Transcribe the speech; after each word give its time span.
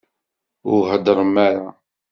Ur 0.71 0.83
heddṛem 0.91 1.35
ara! 1.47 1.67